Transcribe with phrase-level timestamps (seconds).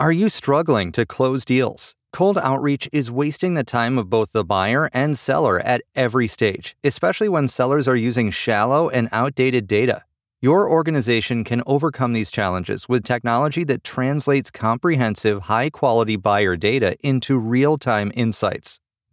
[0.00, 1.94] Are you struggling to close deals?
[2.12, 6.74] Cold outreach is wasting the time of both the buyer and seller at every stage,
[6.82, 10.02] especially when sellers are using shallow and outdated data.
[10.42, 16.96] Your organization can overcome these challenges with technology that translates comprehensive, high quality buyer data
[17.00, 18.80] into real time insights.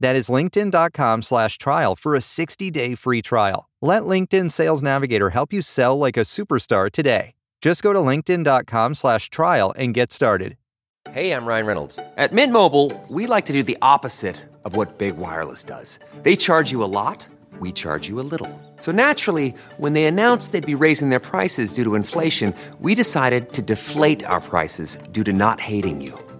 [0.00, 3.68] That is linkedin.com slash trial for a 60-day free trial.
[3.82, 7.34] Let LinkedIn Sales Navigator help you sell like a superstar today.
[7.60, 10.56] Just go to linkedin.com slash trial and get started.
[11.10, 11.98] Hey, I'm Ryan Reynolds.
[12.18, 15.98] At Mint Mobile, we like to do the opposite of what Big Wireless does.
[16.22, 17.26] They charge you a lot,
[17.60, 18.50] we charge you a little.
[18.76, 23.52] So naturally, when they announced they'd be raising their prices due to inflation, we decided
[23.54, 26.27] to deflate our prices due to not hating you.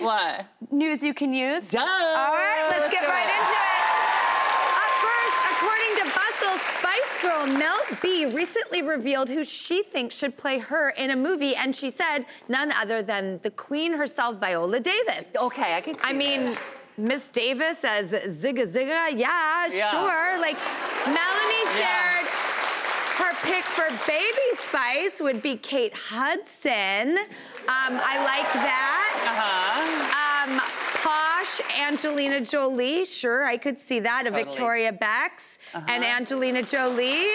[0.00, 0.46] what?
[0.70, 1.70] News you can use.
[1.70, 1.80] Duh.
[1.80, 3.34] All right, let's, Let's get right it.
[3.38, 3.84] into it.
[4.82, 10.36] Up first, according to Bustle, Spice Girl Mel B recently revealed who she thinks should
[10.36, 14.80] play her in a movie, and she said none other than the queen herself, Viola
[14.80, 15.30] Davis.
[15.36, 16.56] Okay, I can see I mean.
[16.96, 19.90] Miss Davis as Zigga Zigga, yeah, Yeah.
[19.90, 20.38] sure.
[20.40, 20.56] Like,
[21.06, 22.13] Melanie Yeah.
[23.44, 27.18] Pick for Baby Spice would be Kate Hudson.
[27.18, 29.14] Um, I like that.
[29.30, 30.54] Uh-huh.
[30.54, 30.60] Um,
[31.02, 34.26] posh Angelina Jolie, sure, I could see that.
[34.26, 35.84] A Victoria Becks Uh-huh.
[35.88, 37.28] and Angelina Jolie,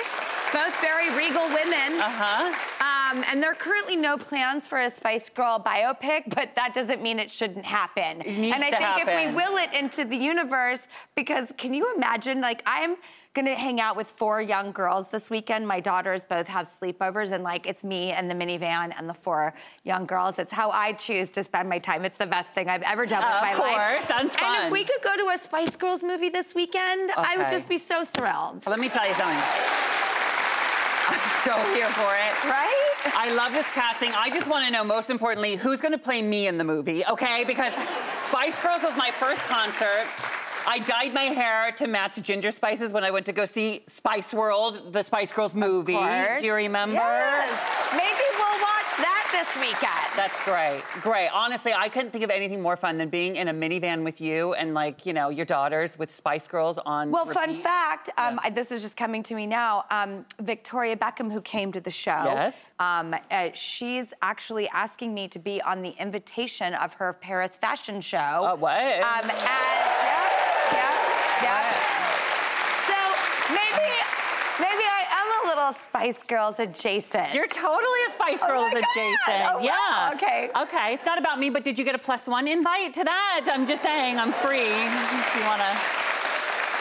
[0.52, 2.00] both very regal women.
[2.02, 2.56] Uh-huh.
[2.82, 7.02] Um, and there are currently no plans for a Spice Girl biopic, but that doesn't
[7.02, 8.22] mean it shouldn't happen.
[8.22, 11.74] It needs and I to think if we will it into the universe, because can
[11.74, 12.42] you imagine?
[12.42, 12.96] Like, I'm
[13.40, 15.66] gonna hang out with four young girls this weekend.
[15.68, 19.54] My daughters both have sleepovers, and like, it's me and the minivan and the four
[19.84, 20.40] young girls.
[20.40, 22.04] It's how I choose to spend my time.
[22.04, 24.02] It's the best thing I've ever done with Of my life.
[24.02, 24.56] course, sounds fun.
[24.56, 27.70] And if we could go to a Spice Girls movie this weekend, I would just
[27.70, 28.66] be so thrilled.
[28.68, 29.38] Let me tell you something.
[31.12, 32.44] I'm so here for it.
[32.50, 33.14] Right?
[33.16, 34.12] I love this casting.
[34.12, 37.06] I just want to know, most importantly, who's going to play me in the movie,
[37.06, 37.46] okay?
[37.46, 37.74] Because
[38.28, 40.06] Spice Girls was my first concert.
[40.68, 44.34] I dyed my hair to match Ginger Spices when I went to go see Spice
[44.34, 45.94] World, the Spice Girls movie.
[46.40, 46.96] Do you remember?
[46.96, 47.92] Yes.
[47.94, 50.16] Maybe we'll watch that this weekend.
[50.16, 50.84] That's great.
[51.02, 51.30] Great.
[51.30, 54.54] Honestly, I couldn't think of anything more fun than being in a minivan with you
[54.54, 57.10] and like, you know, your daughters with Spice Girls on.
[57.12, 58.40] Well, fun fact, um, Yeah.
[58.44, 59.86] I- this is just coming to me now.
[59.90, 62.74] Um, Victoria Beckham, who came to the show, Yes.
[62.80, 68.02] um, uh, she's actually asking me to be on the invitation of her Paris fashion
[68.02, 68.18] show.
[68.20, 68.76] Uh, what?
[68.78, 69.32] Um, and,
[71.44, 72.90] yeah, yeah, yeah.
[72.90, 72.98] So
[73.54, 73.92] maybe,
[74.60, 77.34] maybe I am a little Spice Girls adjacent.
[77.34, 78.84] You're totally a Spice Oh Girls my God.
[78.96, 79.54] adjacent.
[79.54, 79.72] Oh, yeah.
[79.72, 80.12] wow.
[80.16, 80.50] Okay.
[80.56, 80.94] Okay.
[80.94, 83.48] It's not about me, but did you get a plus one invite to that?
[83.52, 84.60] I'm just saying, I'm free.
[84.62, 85.78] If you want to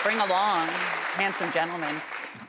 [0.02, 0.68] bring along
[1.18, 1.94] handsome gentlemen.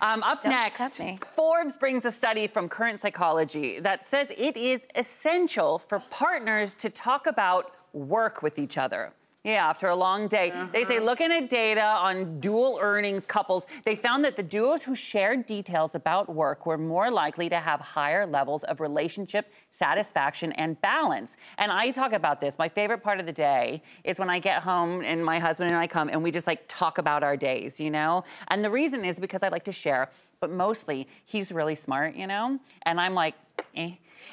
[0.02, 1.18] Um, up Don't next, me.
[1.36, 6.90] Forbes brings a study from Current Psychology that says it is essential for partners to
[6.90, 9.12] talk about work with each other.
[9.46, 10.52] Yeah, after a long day.
[10.74, 14.96] They say looking at data on dual earnings couples, they found that the duos who
[14.96, 20.80] shared details about work were more likely to have higher levels of relationship satisfaction and
[20.82, 21.38] balance.
[21.58, 22.58] And I talk about this.
[22.60, 25.80] My favorite part of the day is when I get home and my husband and
[25.80, 28.26] I come and we just like talk about our days, you know?
[28.50, 30.10] And the reason is because I like to share,
[30.42, 32.60] but mostly he's really smart, you know?
[32.82, 33.36] And I'm like,
[33.74, 33.92] eh.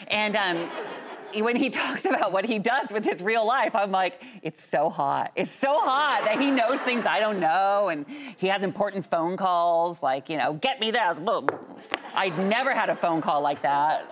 [0.09, 0.69] And um,
[1.35, 4.89] when he talks about what he does with his real life, I'm like, it's so
[4.89, 5.33] hot.
[5.37, 8.07] It's so hot that he knows things I don't know, and
[8.37, 11.19] he has important phone calls, like, you know, get me this.
[11.19, 11.49] Boom.
[12.15, 14.09] I'd never had a phone call like that.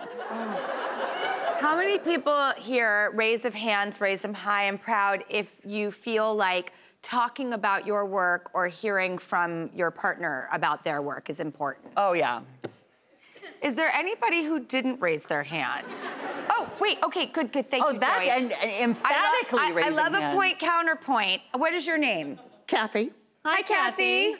[1.59, 6.35] How many people here, raise of hands, raise them high and proud, if you feel
[6.35, 11.87] like talking about your work or hearing from your partner about their work is important?
[11.97, 12.41] Oh, yeah.
[13.61, 15.85] Is there anybody who didn't raise their hand?
[16.57, 16.97] Oh, wait.
[17.03, 17.69] Okay, good, good.
[17.69, 18.29] Thank Oh, you, that's Joey.
[18.31, 21.41] and, and emphatically I love, I, I raising love a point counterpoint.
[21.53, 22.39] What is your name?
[22.67, 23.11] Kathy.
[23.43, 24.35] Hi, Kathy.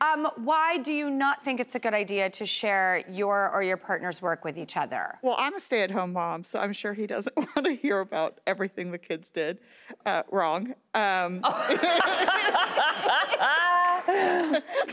[0.00, 3.76] Um, why do you not think it's a good idea to share your or your
[3.76, 5.18] partner's work with each other?
[5.22, 7.98] Well, I'm a stay at home mom, so I'm sure he doesn't want to hear
[7.98, 9.58] about everything the kids did
[10.06, 10.74] uh, wrong.
[10.94, 11.42] Um,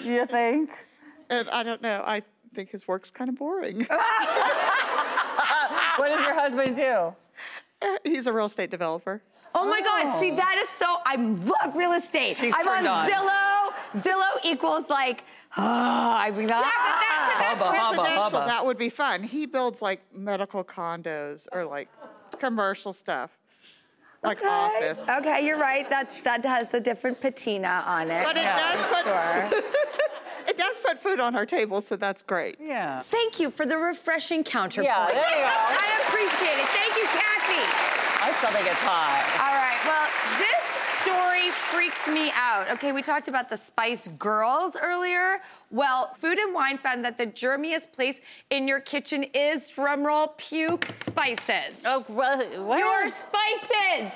[0.04, 0.70] You think?
[1.30, 2.04] and I don't know.
[2.06, 2.22] I
[2.54, 3.88] think his work's kind of boring.
[5.98, 7.16] What does your husband do?
[8.04, 9.22] He's a real estate developer.
[9.58, 10.20] Oh my God!
[10.20, 10.98] See, that is so.
[11.06, 12.36] I love real estate.
[12.36, 13.10] She's I'm on, on.
[13.10, 14.02] Zillow.
[14.02, 15.24] Zillow equals like.
[15.58, 16.62] Oh, I mean, ah.
[17.40, 18.24] That's Hubba, hubba, residential.
[18.40, 18.46] hubba.
[18.48, 19.24] That would be fun.
[19.24, 21.88] He builds like medical condos or like
[22.40, 23.32] commercial stuff,
[24.24, 25.08] like office.
[25.08, 25.90] Okay, you're right.
[25.90, 28.26] That's that has a different patina on it.
[28.26, 29.72] But it Yeah, does for put- sure.
[30.56, 32.56] It does put food on our table, so that's great.
[32.62, 33.02] Yeah.
[33.02, 34.88] Thank you for the refreshing counterpoint.
[34.88, 35.52] Yeah, there you go.
[35.52, 36.68] I appreciate it.
[36.70, 38.22] Thank you, Kathy.
[38.22, 39.20] My stomach gets hot.
[39.44, 39.82] All right.
[39.84, 40.08] Well,
[40.40, 40.64] this
[41.04, 42.72] story freaks me out.
[42.72, 45.42] Okay, we talked about the Spice Girls earlier.
[45.72, 48.16] Well, Food and Wine found that the germiest place
[48.50, 51.82] in your kitchen is drumroll puke spices.
[51.84, 52.80] Oh, well, what?
[52.80, 54.14] Your spices.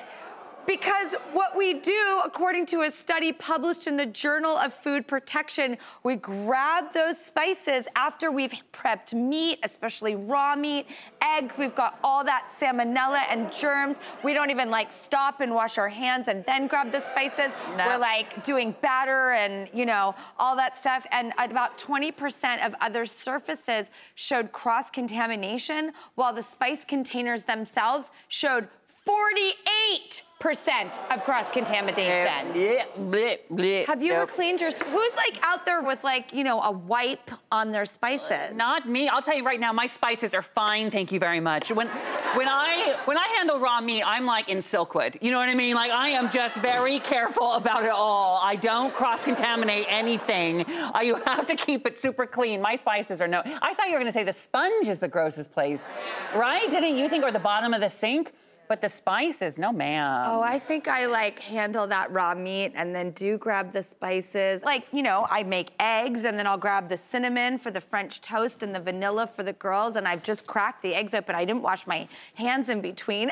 [0.69, 5.79] Because what we do, according to a study published in the Journal of Food Protection,
[6.03, 10.85] we grab those spices after we've prepped meat, especially raw meat,
[11.23, 11.55] eggs.
[11.57, 13.97] We've got all that salmonella and germs.
[14.23, 17.55] We don't even like stop and wash our hands and then grab the spices.
[17.75, 17.87] No.
[17.87, 21.03] We're like doing batter and, you know, all that stuff.
[21.11, 28.67] And about 20% of other surfaces showed cross contamination, while the spice containers themselves showed
[29.09, 32.53] 48% of cross contamination.
[32.53, 33.85] Yeah, bleh, bleh.
[33.87, 34.69] Have you ever cleaned your?
[34.69, 38.55] Who's like out there with like you know a wipe on their spices?
[38.55, 39.09] Not me.
[39.09, 40.91] I'll tell you right now, my spices are fine.
[40.91, 41.71] Thank you very much.
[41.71, 45.17] When, when I when I handle raw meat, I'm like in Silkwood.
[45.23, 45.73] You know what I mean?
[45.75, 48.39] Like I am just very careful about it all.
[48.43, 50.65] I don't cross contaminate anything.
[51.01, 52.61] You have to keep it super clean.
[52.61, 53.41] My spices are no.
[53.61, 55.95] I thought you were gonna say the sponge is the grossest place,
[56.35, 56.69] right?
[56.69, 58.31] Didn't you think, or the bottom of the sink?
[58.69, 60.25] But the spices, no, ma'am.
[60.27, 64.61] Oh, I think I like handle that raw meat and then do grab the spices.
[64.61, 68.21] Like, you know, I make eggs and then I'll grab the cinnamon for the French
[68.21, 69.95] toast and the vanilla for the girls.
[69.95, 71.33] And I've just cracked the eggs open.
[71.33, 73.31] I didn't wash my hands in between.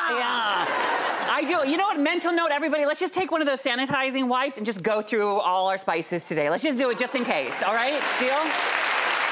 [0.00, 0.16] Ah!
[0.16, 1.34] Yeah.
[1.34, 1.68] I do.
[1.68, 1.98] You know what?
[1.98, 5.40] Mental note, everybody, let's just take one of those sanitizing wipes and just go through
[5.40, 6.50] all our spices today.
[6.50, 8.00] Let's just do it just in case, all right?
[8.20, 8.38] Deal?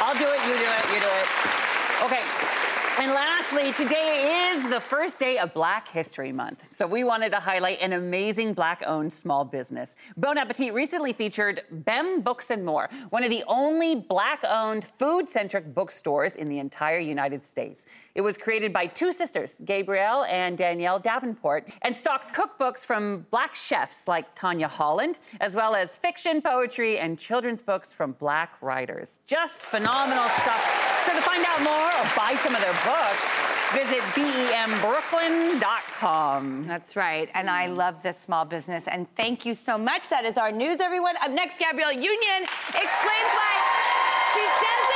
[0.02, 1.66] I'll do it, you do it, you do it.
[2.02, 2.35] Okay.
[2.98, 6.72] And lastly, today is the first day of Black History Month.
[6.72, 9.96] So we wanted to highlight an amazing black owned small business.
[10.16, 15.28] Bon Appetit recently featured Bem Books and More, one of the only black owned food
[15.28, 17.84] centric bookstores in the entire United States.
[18.14, 23.54] It was created by two sisters, Gabrielle and Danielle Davenport, and stocks cookbooks from black
[23.54, 29.20] chefs like Tanya Holland, as well as fiction, poetry, and children's books from black writers.
[29.26, 31.04] Just phenomenal stuff.
[31.04, 33.26] So to find out more or buy some of their books,
[33.74, 36.62] visit bembrooklyn.com.
[36.62, 37.28] That's right.
[37.34, 38.86] And I love this small business.
[38.86, 40.08] And thank you so much.
[40.08, 41.16] That is our news, everyone.
[41.20, 43.54] Up next, Gabrielle Union explains why
[44.32, 44.95] she doesn't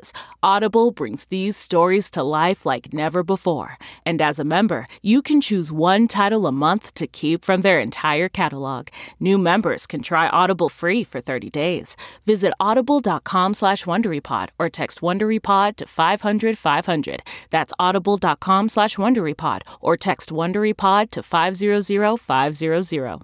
[0.41, 3.77] Audible brings these stories to life like never before.
[4.05, 7.79] And as a member, you can choose one title a month to keep from their
[7.79, 8.87] entire catalog.
[9.19, 11.95] New members can try Audible free for 30 days.
[12.25, 17.21] Visit audible.com slash WonderyPod or text WonderyPod to 500 500.
[17.49, 23.21] That's audible.com slash WonderyPod or text WonderyPod to 500 500.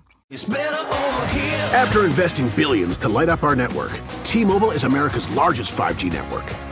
[1.73, 6.66] After investing billions to light up our network, T-Mobile is America's largest 5G network.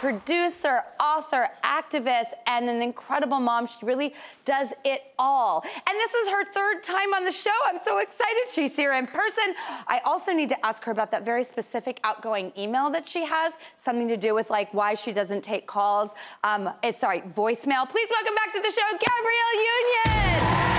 [0.00, 3.66] Producer, author, activist, and an incredible mom.
[3.66, 4.14] She really
[4.46, 5.62] does it all.
[5.86, 7.50] And this is her third time on the show.
[7.66, 9.54] I'm so excited she's here in person.
[9.86, 13.52] I also need to ask her about that very specific outgoing email that she has,
[13.76, 16.14] something to do with like why she doesn't take calls.
[16.44, 17.86] Um, it's sorry, voicemail.
[17.86, 19.54] Please welcome back to the show, Gabrielle
[20.56, 20.69] Union.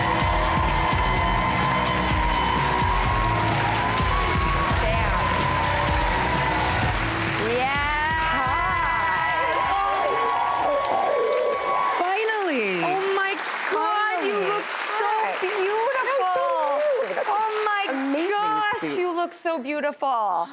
[19.51, 20.47] So beautiful.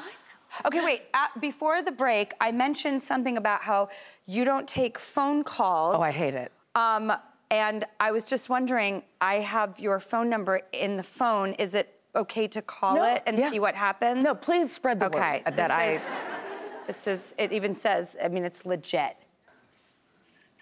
[0.64, 1.02] Okay, wait.
[1.14, 3.90] At, before the break, I mentioned something about how
[4.26, 5.94] you don't take phone calls.
[5.96, 6.52] Oh, I hate it.
[6.74, 7.12] Um,
[7.50, 11.52] and I was just wondering, I have your phone number in the phone.
[11.54, 13.50] Is it okay to call No, it and yeah.
[13.50, 14.24] see what happens?
[14.24, 16.84] No, please spread the okay, word that this I.
[16.86, 17.34] This is.
[17.38, 18.16] It even says.
[18.22, 19.16] I mean, it's legit.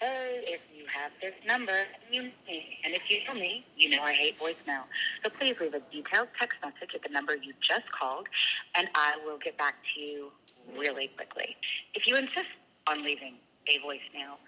[0.00, 2.78] Hey, if you have this number, you know me.
[2.84, 4.84] And if you know me, you know I hate voicemail.
[5.24, 8.26] So please leave a detailed text message at the number you just called,
[8.74, 10.32] and I will get back to you
[10.78, 11.56] really quickly.
[11.94, 12.48] If you insist
[12.88, 13.34] on leaving
[13.68, 14.38] a voicemail,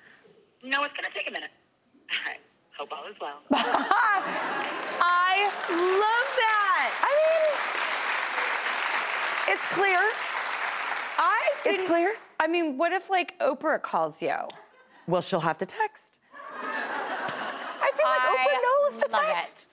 [0.65, 1.51] no, it's going to take a minute.
[2.13, 2.41] All right.
[2.79, 3.41] Hope all is well.
[3.51, 3.55] I
[5.69, 6.91] love that.
[7.03, 7.05] I
[9.49, 9.99] mean, it's clear.
[11.19, 12.15] I It's didn't- clear.
[12.39, 14.37] I mean, what if like Oprah calls you?
[15.09, 16.21] Well, she'll have to text.
[18.39, 19.35] I feel like I Oprah knows to it.
[19.35, 19.69] text.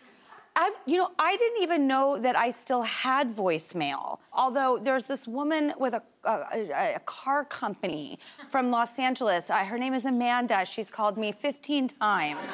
[0.57, 4.19] I, you know, I didn't even know that I still had voicemail.
[4.31, 8.19] Although there's this woman with a, a, a- a car company
[8.50, 9.50] from Los Angeles.
[9.50, 10.63] Uh, her name is Amanda.
[10.63, 12.53] She's called me 15 times.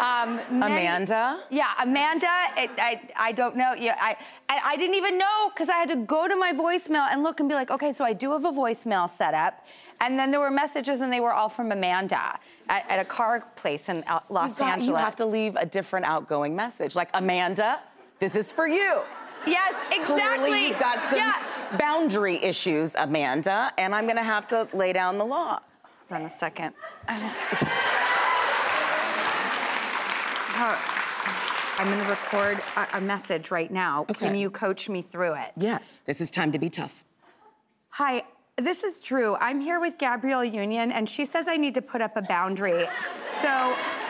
[0.00, 1.40] Um, many- Amanda?
[1.50, 2.26] Yeah, Amanda.
[2.56, 3.74] It, I, I don't know.
[3.78, 4.16] Yeah, I,
[4.48, 7.40] I, I didn't even know because I had to go to my voicemail and look
[7.40, 9.64] and be like, okay, so I do have a voicemail set up.
[10.00, 13.44] And then there were messages, and they were all from Amanda at, at a car
[13.56, 14.86] place in Los You got- Angeles.
[14.88, 17.80] You have to leave a different outgoing message, like Amanda.
[18.20, 19.00] This is for you.
[19.46, 20.48] Yes, exactly.
[20.50, 21.76] Clearly, you've got some Yeah.
[21.78, 25.60] boundary issues, Amanda, and I'm going to have to lay down the law.
[26.08, 26.74] Hold on a second.
[30.54, 30.78] How-
[31.76, 34.04] I'm going to record a, a message right now.
[34.04, 35.50] Can you coach me through it?
[35.56, 37.02] Yes, this is time to be tough.
[37.90, 38.22] Hi,
[38.56, 39.34] this is Drew.
[39.36, 42.86] I'm here with Gabrielle Union, and she says I need to put up a boundary.
[43.42, 43.48] So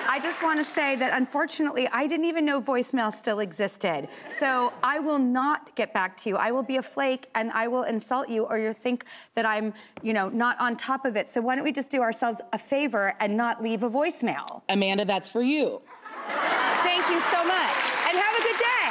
[0.07, 4.09] I just want to say that unfortunately, I didn't even know voicemail still existed.
[4.31, 6.37] So I will not get back to you.
[6.37, 9.73] I will be a flake and I will insult you, or you'll think that I'm,
[10.03, 11.31] you know, not on top of it.
[11.31, 14.61] So why don't we just do ourselves a favor and not leave a voicemail?
[14.69, 15.81] Amanda, that's for you.
[16.29, 17.77] Thank you so much,
[18.09, 18.89] and have a good day.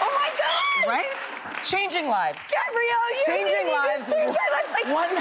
[0.00, 0.88] Oh my God!
[0.88, 1.22] Right?
[1.64, 2.38] Changing lives.
[2.48, 4.04] Gabrielle, you Changing you lives.
[4.04, 4.68] just changed my life.
[4.72, 5.12] Like, One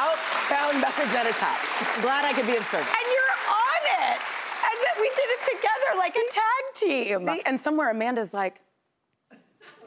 [0.00, 1.60] outbound message at a time.
[2.02, 2.88] Glad I could be of service.
[2.88, 3.82] and you're on
[4.12, 4.26] it.
[4.64, 7.26] And that we did it together like a tag team.
[7.26, 8.60] See, and somewhere Amanda's like,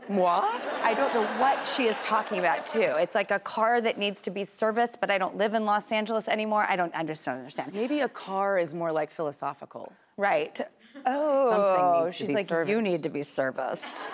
[0.09, 0.41] moi?
[0.81, 2.93] I don't know what she is talking about too.
[2.97, 5.91] It's like a car that needs to be serviced, but I don't live in Los
[5.91, 6.65] Angeles anymore.
[6.67, 6.93] I don't.
[6.95, 7.73] I just don't understand.
[7.73, 9.91] Maybe a car is more like philosophical.
[10.17, 10.59] Right.
[11.05, 14.11] Oh, Something needs to she's like, you need to be serviced.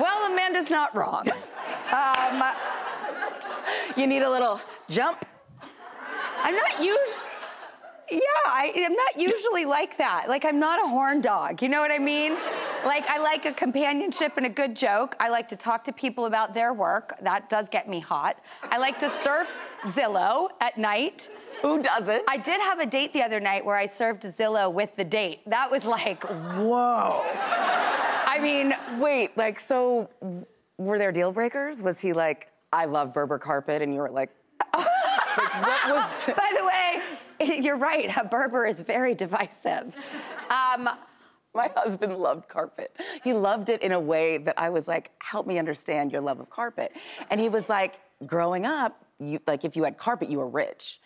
[0.00, 1.28] well, Amanda's not wrong.
[1.92, 2.42] um,
[3.96, 5.24] You need a little jump.
[6.42, 7.22] I'm not usually.
[8.10, 10.26] Yeah, I, I'm not usually like that.
[10.28, 11.62] Like, I'm not a horn dog.
[11.62, 12.36] You know what I mean?
[12.84, 15.16] Like, I like a companionship and a good joke.
[15.18, 17.14] I like to talk to people about their work.
[17.22, 18.38] That does get me hot.
[18.62, 21.30] I like to surf Zillow at night.
[21.62, 22.24] Who doesn't?
[22.28, 25.40] I did have a date the other night where I served Zillow with the date.
[25.46, 27.22] That was like, whoa.
[27.24, 30.08] I mean, Wait, like, so
[30.78, 31.82] were there deal breakers?
[31.82, 34.30] Was he like, I love Berber carpet, and you were like,
[34.74, 34.86] like
[35.62, 36.26] what was.
[36.36, 38.14] by the way, you're right.
[38.16, 39.96] A Berber is very divisive.
[40.50, 40.88] Um,
[41.54, 42.96] My husband loved carpet.
[43.22, 46.40] He loved it in a way that I was like, help me understand your love
[46.40, 46.92] of carpet.
[47.30, 51.00] And he was like, growing up, you, like if you had carpet, you were rich.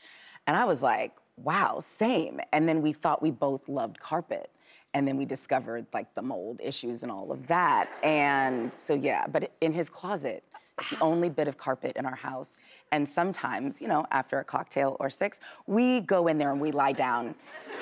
[0.47, 2.41] And I was like, wow, same.
[2.53, 4.51] And then we thought we both loved carpet.
[4.95, 7.91] And then we discovered like the mold issues and all of that.
[8.03, 10.43] And so, yeah, but in his closet,
[10.81, 12.61] it's the only bit of carpet in our house.
[12.91, 16.73] And sometimes, you know, after a cocktail or six, we go in there and we
[16.73, 17.35] lie down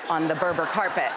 [0.09, 1.11] on the Berber carpet.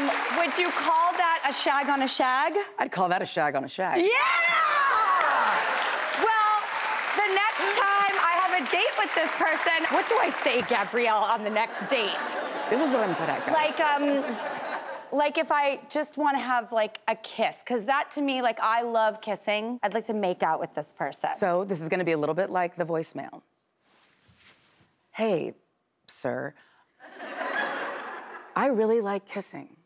[0.00, 2.54] Um, would you call that a shag on a shag?
[2.78, 3.98] I'd call that a shag on a shag.
[3.98, 4.06] Yeah!
[6.18, 6.54] Well,
[7.16, 11.24] the next time I have a date with this person, what do I say, Gabrielle,
[11.24, 12.10] on the next date?
[12.68, 13.54] This is what I'm good at, guys.
[13.54, 18.22] Like, um, like if I just want to have like a kiss, because that to
[18.22, 19.78] me, like I love kissing.
[19.82, 21.30] I'd like to make out with this person.
[21.36, 23.42] So this is going to be a little bit like the voicemail.
[25.12, 25.54] Hey,
[26.06, 26.54] sir.
[28.56, 29.76] I really like kissing.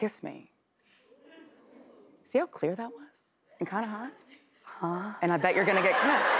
[0.00, 0.50] Kiss me.
[2.24, 3.32] See how clear that was?
[3.58, 4.12] And kind of hot?
[4.64, 5.12] Huh?
[5.20, 6.30] And I bet you're gonna get kissed.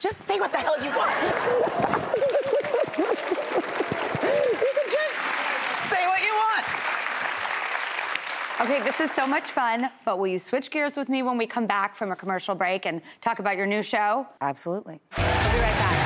[0.00, 1.14] Just say what the hell you want.
[2.98, 5.22] you can just
[5.88, 6.66] say what you want.
[8.62, 11.46] Okay, this is so much fun, but will you switch gears with me when we
[11.46, 14.26] come back from a commercial break and talk about your new show?
[14.40, 15.00] Absolutely.
[15.16, 16.03] We'll be right back.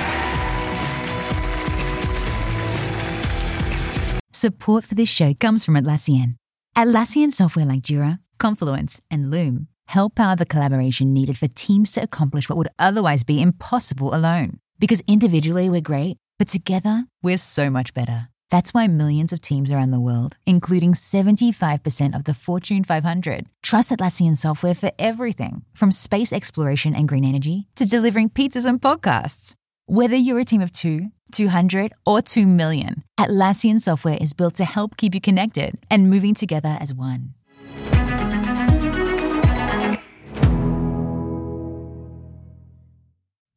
[4.38, 6.36] Support for this show comes from Atlassian.
[6.76, 12.04] Atlassian software like Jira, Confluence, and Loom help power the collaboration needed for teams to
[12.04, 14.60] accomplish what would otherwise be impossible alone.
[14.78, 18.28] Because individually we're great, but together we're so much better.
[18.48, 23.90] That's why millions of teams around the world, including 75% of the Fortune 500, trust
[23.90, 29.56] Atlassian software for everything from space exploration and green energy to delivering pizzas and podcasts.
[29.86, 34.64] Whether you're a team of two, 200, or 2 million, Atlassian software is built to
[34.64, 37.34] help keep you connected and moving together as one.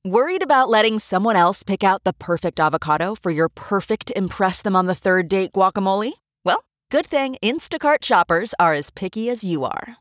[0.04, 4.76] Worried about letting someone else pick out the perfect avocado for your perfect Impress Them
[4.76, 6.14] on the Third Date guacamole?
[6.44, 10.01] Well, good thing Instacart shoppers are as picky as you are.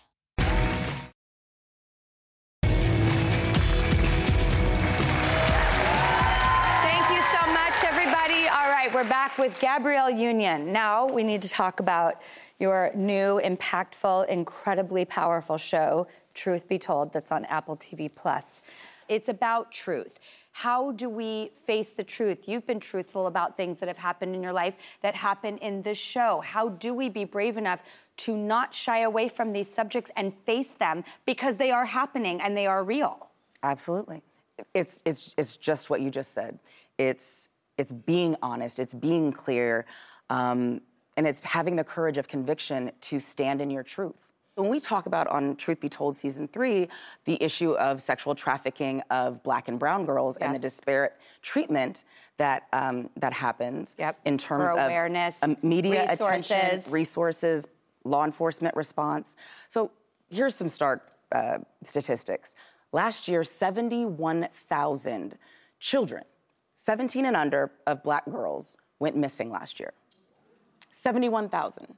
[9.01, 10.71] We're back with Gabrielle Union.
[10.71, 12.21] Now we need to talk about
[12.59, 18.61] your new, impactful, incredibly powerful show, Truth Be Told, that's on Apple TV Plus.
[19.09, 20.19] It's about truth.
[20.51, 22.47] How do we face the truth?
[22.47, 25.97] You've been truthful about things that have happened in your life that happen in this
[25.97, 26.39] show.
[26.41, 27.81] How do we be brave enough
[28.17, 32.55] to not shy away from these subjects and face them because they are happening and
[32.55, 33.29] they are real?
[33.63, 34.21] Absolutely.
[34.75, 36.59] It's it's it's just what you just said.
[36.99, 38.79] It's it's being honest.
[38.79, 39.85] It's being clear,
[40.29, 40.81] um,
[41.17, 44.27] and it's having the courage of conviction to stand in your truth.
[44.55, 46.89] When we talk about on Truth Be Told season three,
[47.25, 52.03] the issue of sexual trafficking of black and brown girls and the disparate treatment
[52.37, 56.51] that um, that happens in terms For of awareness, um, media resources.
[56.51, 57.67] attention, resources,
[58.03, 59.35] law enforcement response.
[59.69, 59.91] So
[60.29, 62.53] here's some stark uh, statistics.
[62.91, 65.37] Last year, 71,000
[65.79, 66.23] children,
[66.81, 69.93] 17 and under, of black girls went missing last year.
[70.93, 71.93] 71,000.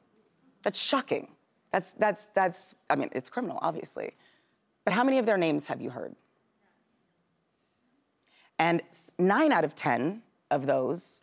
[0.62, 1.30] That's shocking.
[1.72, 4.12] That's, that's, that's, I mean, it's criminal, obviously.
[4.84, 6.14] But how many of their names have you heard?
[8.60, 8.82] And
[9.18, 11.22] nine out of 10 of those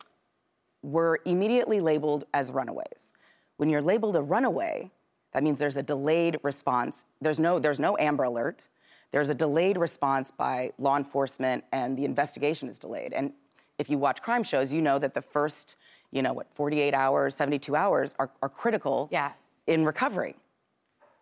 [0.81, 3.13] were immediately labeled as runaways.
[3.57, 4.89] When you're labeled a runaway,
[5.33, 7.05] that means there's a delayed response.
[7.21, 8.67] There's no, there's no Amber Alert.
[9.11, 13.13] There's a delayed response by law enforcement, and the investigation is delayed.
[13.13, 13.33] And
[13.81, 15.75] if you watch crime shows, you know that the first,
[16.11, 19.09] you know, what, 48 hours, 72 hours are, are critical
[19.67, 20.35] in recovery.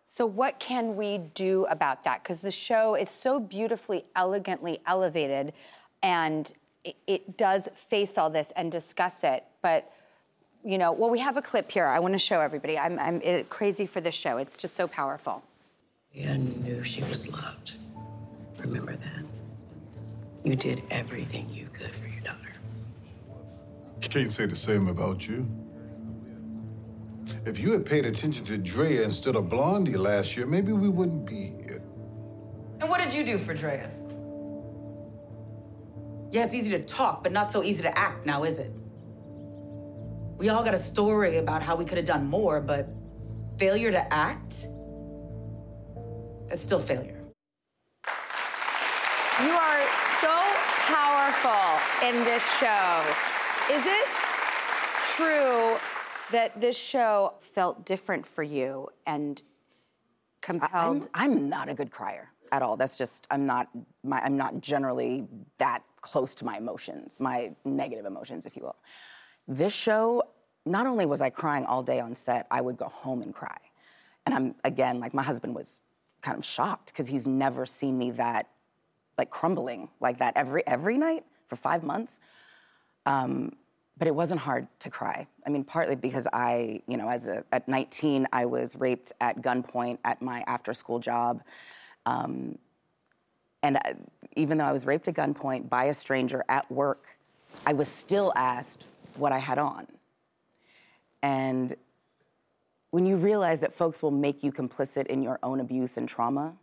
[0.04, 2.22] So, what can we do about that?
[2.22, 5.52] Because the show is so beautifully, elegantly elevated,
[6.02, 6.52] and
[6.84, 9.44] it, it does face all this and discuss it.
[9.62, 9.90] But,
[10.64, 11.86] you know, well, we have a clip here.
[11.86, 12.76] I want to show everybody.
[12.76, 14.36] I'm, I'm uh, crazy for this show.
[14.36, 15.42] It's just so powerful.
[16.16, 17.74] I knew she was loved.
[18.58, 19.24] Remember that.
[20.42, 22.49] You did everything you could for your daughter.
[24.02, 25.46] You can't say the same about you.
[27.44, 31.26] If you had paid attention to Drea instead of Blondie last year, maybe we wouldn't
[31.26, 31.82] be here.
[32.80, 33.90] And what did you do for Drea?
[36.32, 38.72] Yeah, it's easy to talk, but not so easy to act now, is it?
[40.38, 42.88] We all got a story about how we could have done more, but
[43.58, 44.68] failure to act?
[46.48, 47.20] That's still failure.
[49.42, 49.82] You are
[50.20, 50.36] so
[50.88, 53.29] powerful in this show.
[53.70, 54.08] Is it
[55.16, 55.76] true
[56.32, 59.42] that this show felt different for you and
[60.40, 61.08] compelled.
[61.14, 62.76] I'm, I'm not a good crier at all.
[62.76, 63.68] That's just I'm not
[64.02, 65.26] my I'm not generally
[65.58, 68.76] that close to my emotions, my negative emotions, if you will.
[69.46, 70.22] This show,
[70.66, 73.58] not only was I crying all day on set, I would go home and cry.
[74.26, 75.80] And I'm again like my husband was
[76.22, 78.48] kind of shocked because he's never seen me that
[79.16, 82.20] like crumbling like that every every night for five months.
[83.06, 83.56] Um,
[84.00, 85.26] but it wasn't hard to cry.
[85.46, 89.42] I mean, partly because I, you know, as a, at 19, I was raped at
[89.42, 91.42] gunpoint at my after-school job,
[92.06, 92.56] um,
[93.62, 93.96] and I,
[94.36, 97.08] even though I was raped at gunpoint by a stranger at work,
[97.66, 98.86] I was still asked
[99.16, 99.86] what I had on.
[101.22, 101.74] And
[102.92, 106.54] when you realize that folks will make you complicit in your own abuse and trauma,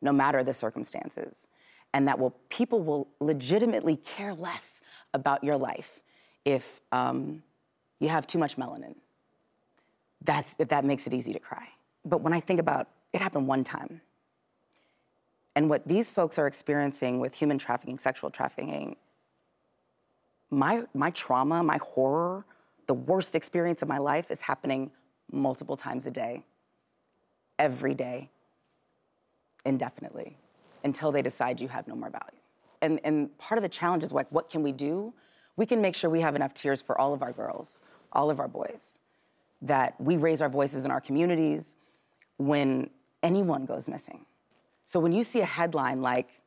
[0.00, 1.46] no matter the circumstances,
[1.92, 4.80] and that will people will legitimately care less
[5.12, 6.00] about your life
[6.44, 7.42] if um,
[7.98, 8.94] you have too much melanin.
[10.22, 11.68] That's that makes it easy to cry.
[12.04, 14.00] But when I think about it, happened one time,
[15.54, 18.96] and what these folks are experiencing with human trafficking, sexual trafficking,
[20.50, 22.44] my my trauma, my horror,
[22.86, 24.90] the worst experience of my life is happening
[25.32, 26.42] multiple times a day,
[27.58, 28.28] every day,
[29.64, 30.36] indefinitely,
[30.84, 32.40] until they decide you have no more value.
[32.82, 35.12] And, and part of the challenge is like, what can we do?
[35.60, 37.76] We can make sure we have enough tears for all of our girls,
[38.14, 38.98] all of our boys,
[39.60, 41.76] that we raise our voices in our communities
[42.38, 42.88] when
[43.22, 44.24] anyone goes missing.
[44.86, 46.40] So when you see a headline like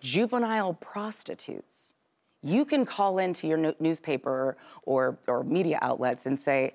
[0.00, 1.92] juvenile prostitutes,
[2.42, 6.72] you can call into your newspaper or, or media outlets and say,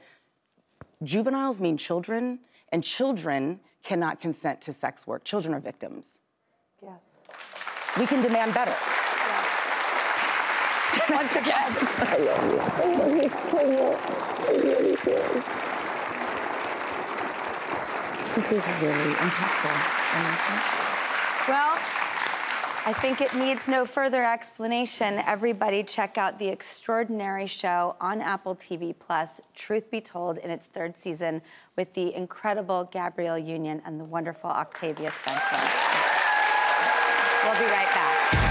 [1.01, 2.41] juveniles mean children,
[2.71, 5.23] and children cannot consent to sex work.
[5.23, 6.21] Children are victims.
[6.83, 7.01] Yes.
[7.97, 8.75] We can demand better.
[11.10, 11.71] Once again.
[11.99, 12.60] I love you.
[12.60, 13.99] I love you so much.
[14.41, 15.17] I really do.
[18.36, 19.75] This is really impactful.
[21.47, 21.77] Well,
[22.84, 25.19] I think it needs no further explanation.
[25.25, 30.65] Everybody check out the extraordinary show on Apple TV Plus, Truth Be Told, in its
[30.67, 31.41] third season
[31.77, 35.58] with the incredible Gabrielle Union and the wonderful Octavia Spencer.
[37.43, 38.50] We'll be right back.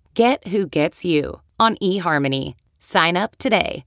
[0.13, 2.55] Get who gets you on eHarmony.
[2.79, 3.85] Sign up today.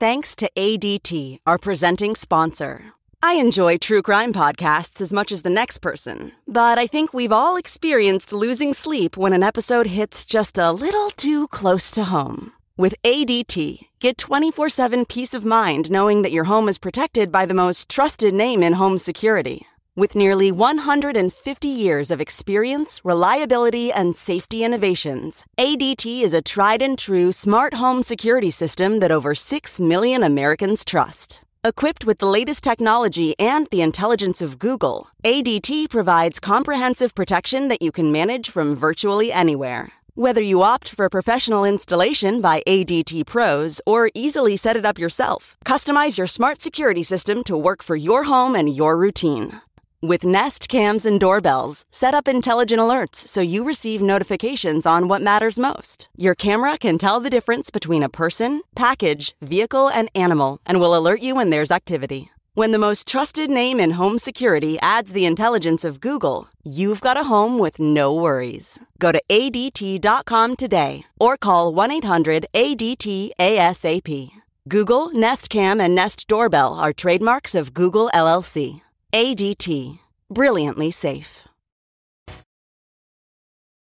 [0.00, 2.86] Thanks to ADT, our presenting sponsor.
[3.22, 7.32] I enjoy true crime podcasts as much as the next person, but I think we've
[7.32, 12.52] all experienced losing sleep when an episode hits just a little too close to home.
[12.76, 17.46] With ADT, get 24 7 peace of mind knowing that your home is protected by
[17.46, 19.68] the most trusted name in home security.
[19.96, 26.98] With nearly 150 years of experience, reliability, and safety innovations, ADT is a tried and
[26.98, 31.44] true smart home security system that over 6 million Americans trust.
[31.62, 37.80] Equipped with the latest technology and the intelligence of Google, ADT provides comprehensive protection that
[37.80, 39.92] you can manage from virtually anywhere.
[40.16, 45.56] Whether you opt for professional installation by ADT pros or easily set it up yourself,
[45.64, 49.60] customize your smart security system to work for your home and your routine.
[50.04, 55.22] With Nest cams and doorbells, set up intelligent alerts so you receive notifications on what
[55.22, 56.10] matters most.
[56.14, 60.94] Your camera can tell the difference between a person, package, vehicle, and animal and will
[60.94, 62.30] alert you when there's activity.
[62.52, 67.16] When the most trusted name in home security adds the intelligence of Google, you've got
[67.16, 68.78] a home with no worries.
[68.98, 74.32] Go to ADT.com today or call 1 800 ADT ASAP.
[74.68, 78.83] Google, Nest Cam, and Nest Doorbell are trademarks of Google LLC.
[79.14, 80.00] ADT.
[80.28, 81.46] Brilliantly safe.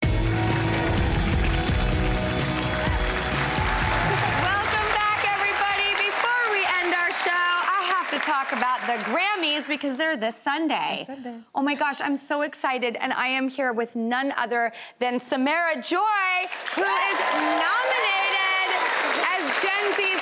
[0.03, 0.19] Welcome
[4.91, 5.95] back, everybody.
[5.95, 10.35] Before we end our show, I have to talk about the Grammys because they're this
[10.35, 11.05] Sunday.
[11.07, 11.37] Sunday.
[11.55, 12.97] Oh my gosh, I'm so excited.
[12.97, 17.19] And I am here with none other than Samara Joy, who is
[17.63, 18.73] nominated
[19.23, 20.22] as Gen Z's first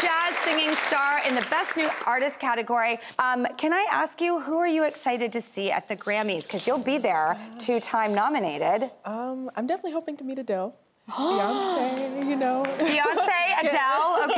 [0.00, 2.98] jazz singing star in the Best New Artist category.
[3.18, 6.44] Um, can I ask you, who are you excited to see at the Grammys?
[6.44, 8.90] Because you'll be there, two time nominated.
[9.04, 10.74] Um, I'm definitely hoping to meet Adele.
[11.08, 12.64] Beyonce, you know.
[12.78, 14.30] Beyonce, Adele,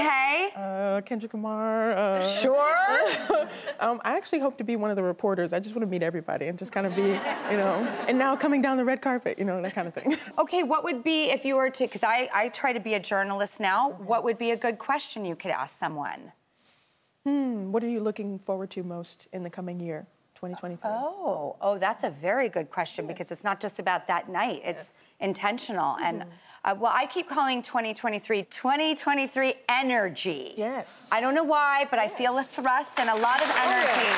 [1.00, 1.92] uh, Kendrick Lamar.
[1.92, 3.48] Uh, Sure.
[3.80, 5.52] um, I actually hope to be one of the reporters.
[5.52, 7.74] I just want to meet everybody and just kind of be, you know,
[8.08, 10.14] and now coming down the red carpet, you know, that kind of thing.
[10.38, 11.84] Okay, what would be if you were to?
[11.84, 13.90] Because I I try to be a journalist now.
[13.90, 16.32] What would be a good question you could ask someone?
[17.24, 20.90] Hmm, what are you looking forward to most in the coming year, 2024?
[20.90, 24.62] Oh, oh, that's a very good question because it's not just about that night.
[24.64, 26.24] It's intentional and.
[26.60, 30.52] Uh, well, I keep calling 2023 2023 energy.
[30.60, 31.08] Yes.
[31.08, 34.08] I don't know why, but I feel a thrust and a lot of energy.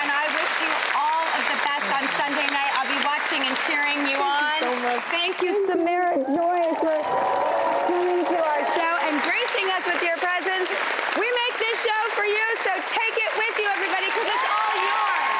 [0.00, 2.72] And I wish you all of the best on Sunday night.
[2.80, 4.56] I'll be watching and cheering you on.
[4.56, 5.04] so much.
[5.12, 6.96] Thank you, Samara Joy, for
[7.92, 10.72] coming to our show and gracing us with your presence.
[11.20, 14.74] We make this show for you, so take it with you, everybody, because it's all
[14.80, 15.36] yours.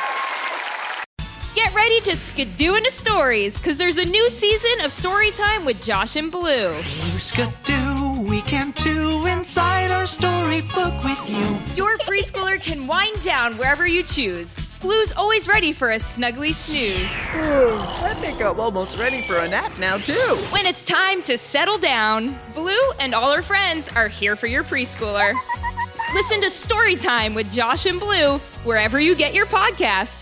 [1.56, 6.14] Get ready to skidoo into stories, because there's a new season of Storytime with Josh
[6.14, 6.81] and Blue.
[6.85, 11.75] Skidoo, we can too inside our storybook with you.
[11.75, 14.55] Your preschooler can wind down wherever you choose.
[14.81, 17.05] Blue's always ready for a snuggly snooze.
[17.05, 20.37] I think I'm almost ready for a nap now, too.
[20.53, 24.62] When it's time to settle down, Blue and all her friends are here for your
[24.62, 25.33] preschooler.
[26.14, 30.21] Listen to Storytime with Josh and Blue wherever you get your podcasts.